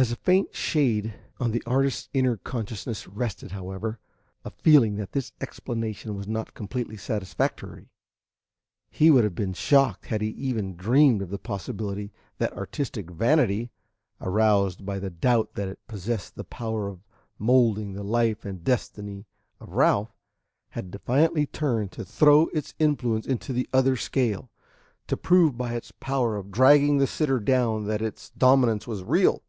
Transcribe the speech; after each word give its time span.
As 0.00 0.12
a 0.12 0.16
faint 0.16 0.54
shade 0.54 1.12
on 1.40 1.50
the 1.50 1.60
artist's 1.66 2.08
inner 2.14 2.36
consciousness 2.36 3.08
rested, 3.08 3.50
however, 3.50 3.98
a 4.44 4.50
feeling 4.52 4.94
that 4.94 5.10
this 5.10 5.32
explanation 5.40 6.14
was 6.14 6.28
not 6.28 6.54
completely 6.54 6.96
satisfactory. 6.96 7.90
He 8.92 9.10
would 9.10 9.24
have 9.24 9.34
been 9.34 9.54
shocked 9.54 10.06
had 10.06 10.20
he 10.20 10.28
even 10.28 10.76
dreamed 10.76 11.20
of 11.20 11.30
the 11.30 11.38
possibility 11.38 12.12
that 12.36 12.52
artistic 12.56 13.10
vanity, 13.10 13.72
aroused 14.20 14.86
by 14.86 15.00
the 15.00 15.10
doubt 15.10 15.54
that 15.54 15.66
it 15.66 15.84
possessed 15.88 16.36
the 16.36 16.44
power 16.44 16.86
of 16.86 17.00
moulding 17.36 17.94
the 17.94 18.04
life 18.04 18.44
and 18.44 18.62
destiny 18.62 19.26
of 19.58 19.72
Ralph, 19.72 20.14
had 20.68 20.92
defiantly 20.92 21.44
turned 21.44 21.90
to 21.92 22.04
throw 22.04 22.42
its 22.54 22.72
influence 22.78 23.26
into 23.26 23.52
the 23.52 23.68
other 23.72 23.96
scale, 23.96 24.48
to 25.08 25.16
prove 25.16 25.58
by 25.58 25.72
its 25.74 25.90
power 25.90 26.36
of 26.36 26.52
dragging 26.52 26.98
the 26.98 27.08
sitter 27.08 27.40
down 27.40 27.86
that 27.88 28.00
its 28.00 28.30
dominance 28.30 28.86
was 28.86 29.02
real. 29.02 29.42